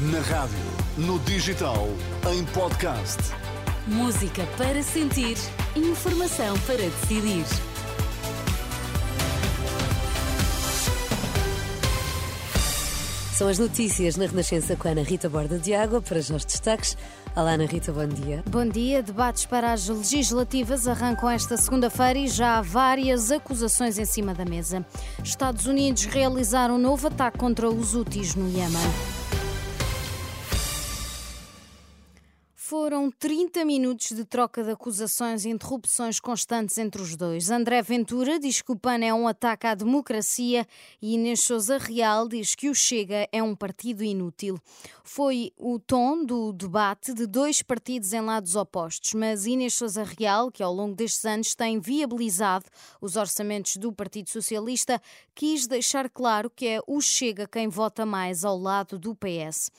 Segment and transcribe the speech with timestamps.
[0.00, 0.56] Na rádio,
[0.96, 1.88] no digital,
[2.32, 3.18] em podcast.
[3.84, 5.36] Música para sentir,
[5.74, 7.44] informação para decidir.
[13.34, 16.46] São as notícias na Renascença com a Ana Rita Borda de Água para os nossos
[16.46, 16.96] destaques.
[17.34, 18.44] Olá, Ana Rita, bom dia.
[18.48, 19.02] Bom dia.
[19.02, 24.44] Debates para as legislativas arrancam esta segunda-feira e já há várias acusações em cima da
[24.44, 24.86] mesa.
[25.24, 29.17] Estados Unidos realizaram um novo ataque contra os Houthis no Iêmen.
[32.68, 37.48] Foram 30 minutos de troca de acusações e interrupções constantes entre os dois.
[37.50, 40.66] André Ventura diz que o PAN é um ataque à democracia
[41.00, 44.60] e Inês Souza Real diz que o Chega é um partido inútil.
[45.02, 50.52] Foi o tom do debate de dois partidos em lados opostos, mas Inês Souza Real,
[50.52, 52.66] que ao longo destes anos tem viabilizado
[53.00, 55.00] os orçamentos do Partido Socialista,
[55.34, 59.70] quis deixar claro que é o Chega quem vota mais ao lado do PS.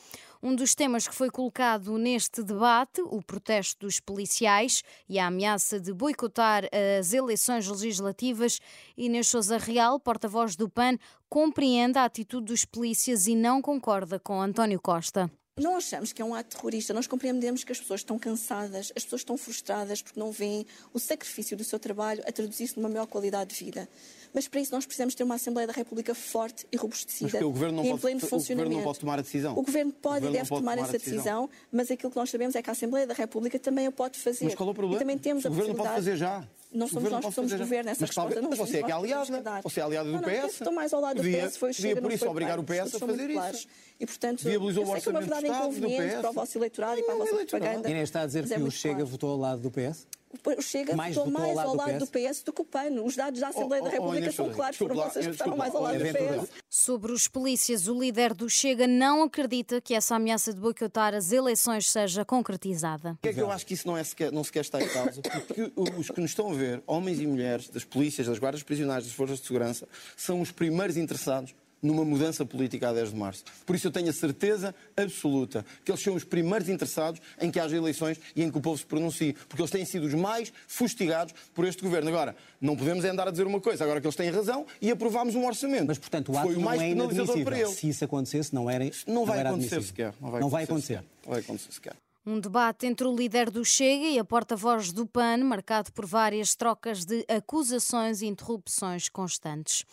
[0.42, 5.82] Um dos temas que foi colocado neste debate, o protesto dos policiais e a ameaça
[5.82, 6.64] de boicotar
[7.00, 8.62] as eleições legislativas,
[8.96, 14.42] Inês Souza Real, porta-voz do PAN, compreende a atitude dos polícias e não concorda com
[14.42, 15.30] António Costa.
[15.60, 19.04] Não achamos que é um ato terrorista, nós compreendemos que as pessoas estão cansadas, as
[19.04, 23.08] pessoas estão frustradas porque não veem o sacrifício do seu trabalho a traduzir-se numa maior
[23.08, 23.90] qualidade de vida.
[24.34, 27.32] Mas para isso nós precisamos ter uma Assembleia da República forte e robustecida.
[27.34, 28.56] Mas o governo não, em pode, pleno o funcionamento.
[28.70, 29.54] governo não pode tomar a decisão.
[29.58, 31.16] O governo pode o governo e deve pode tomar, tomar essa decisão.
[31.18, 34.20] decisão, mas aquilo que nós sabemos é que a Assembleia da República também a pode
[34.20, 34.46] fazer.
[34.46, 34.98] Mas qual é o problema?
[34.98, 36.48] E também temos o governo não pode fazer já.
[36.72, 38.78] Não O somos nós pode que somos governo, essa Mas talvez- resposta não mas você
[38.78, 39.04] é que é temos
[39.42, 39.62] aliada.
[39.64, 40.38] Você é aliada do não, não, PS.
[40.44, 42.26] eu Estou mais ao lado do Devia- PS, foi o devia Chega, por não isso
[42.28, 42.64] o obrigar o.
[42.64, 43.68] PS a fazer isso.
[44.00, 47.00] E, portanto, Viabilizou eu o sei que é uma verdade inconveniente para o vosso eleitorado
[47.00, 47.90] e para a Não vossa propaganda.
[47.90, 50.06] Inês está a dizer que o Chega votou ao lado do PS?
[50.32, 52.38] O Chega Mais votou votou ao mais lado ao do lado do PS?
[52.38, 53.02] PS do que o PAN.
[53.04, 55.32] Os dados da Assembleia Oh, da oh, oh, República Inês são claros, foram vocês que
[55.32, 56.50] votaram desculpa mais ao lado do PS.
[56.70, 61.32] Sobre os polícias, o líder do Chega não acredita que essa ameaça de boicotar as
[61.32, 63.12] eleições seja concretizada.
[63.14, 65.22] Porquê é que eu acho que isso não, é sequer, não sequer está em causa?
[65.22, 69.04] Porque os que nos estão a ver, homens e mulheres, das polícias, das guardas prisionais,
[69.04, 73.44] das forças de segurança, são os primeiros interessados numa mudança política a 10 de março.
[73.66, 77.60] Por isso eu tenho a certeza absoluta que eles são os primeiros interessados em que
[77.60, 80.52] haja eleições e em que o povo se pronuncie, porque eles têm sido os mais
[80.68, 82.10] fustigados por este governo.
[82.10, 85.36] Agora, não podemos andar a dizer uma coisa, agora que eles têm razão e aprovámos
[85.36, 85.88] um orçamento.
[85.88, 87.76] Mas, portanto, o ato foi o não mais é penalizador para eles.
[87.76, 89.82] Se isso acontecesse, não era Não vai era acontecer admissível.
[89.84, 90.14] sequer.
[90.22, 90.50] Não vai Não acontecer.
[90.50, 90.94] vai acontecer.
[90.96, 91.04] sequer.
[91.26, 91.94] Não vai acontecer sequer.
[92.30, 96.54] Um debate entre o líder do Chega e a porta-voz do PAN, marcado por várias
[96.54, 99.84] trocas de acusações e interrupções constantes.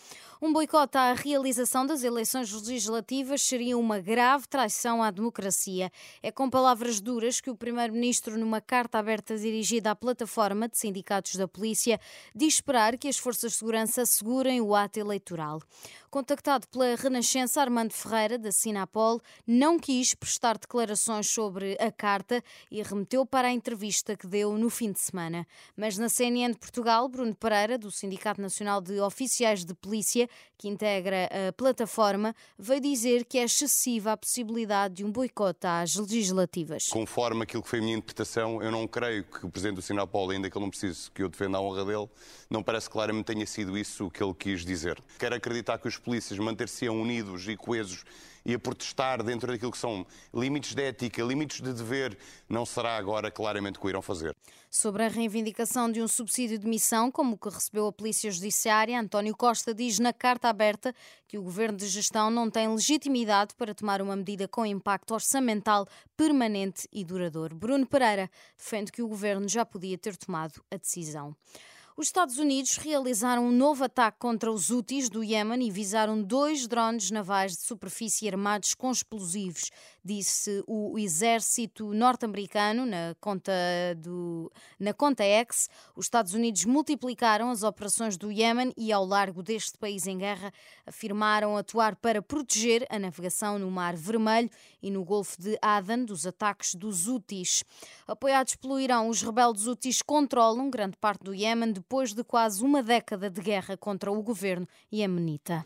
[0.43, 5.91] Um boicote à realização das eleições legislativas seria uma grave traição à democracia.
[6.23, 11.37] É com palavras duras que o primeiro-ministro, numa carta aberta dirigida à plataforma de sindicatos
[11.37, 11.99] da polícia,
[12.35, 15.63] diz esperar que as forças de segurança assegurem o ato eleitoral.
[16.11, 22.26] Contactado pela Renascença, Armando Ferreira, da Sinapol, não quis prestar declarações sobre a carta
[22.71, 25.47] e remeteu para a entrevista que deu no fim de semana.
[25.77, 30.29] Mas na CNN de Portugal, Bruno Pereira, do Sindicato Nacional de Oficiais de Polícia,
[30.59, 35.95] que integra a plataforma, veio dizer que é excessiva a possibilidade de um boicote às
[35.95, 36.85] legislativas.
[36.91, 40.31] Conforme aquilo que foi a minha interpretação, eu não creio que o Presidente do Sinapol,
[40.31, 42.09] ainda que ele não precise que eu defenda a honra dele,
[42.49, 44.99] não parece claramente tenha sido isso o que ele quis dizer.
[45.19, 48.05] Quero acreditar que os polícias manter-se-ão unidos e coesos
[48.47, 52.17] e a protestar dentro daquilo que são limites de ética, limites de dever,
[52.49, 54.34] não será agora claramente o que irão fazer.
[54.71, 59.01] Sobre a reivindicação de um subsídio de missão, como o que recebeu a Polícia Judiciária,
[59.01, 60.95] António Costa diz na carta aberta
[61.27, 65.89] que o governo de gestão não tem legitimidade para tomar uma medida com impacto orçamental
[66.17, 67.57] permanente e duradouro.
[67.57, 71.34] Bruno Pereira defende que o governo já podia ter tomado a decisão.
[71.99, 76.69] Os Estados Unidos realizaram um novo ataque contra os Houthis do Iêmen e visaram dois
[76.69, 79.71] drones navais de superfície armados com explosivos,
[80.05, 83.51] disse o exército norte-americano na conta,
[83.97, 85.71] do, na conta X.
[85.97, 90.53] Os Estados Unidos multiplicaram as operações do Iêmen e ao largo deste país em guerra
[90.84, 94.51] afirmaram atuar para proteger a navegação no Mar Vermelho
[94.83, 97.65] e no Golfo de Aden dos ataques dos Houthis.
[98.07, 102.83] Apoiados pelo Irão, os rebeldes Houthis controlam grande parte do Iêmen depois de quase uma
[102.83, 105.65] década de guerra contra o governo iemenita.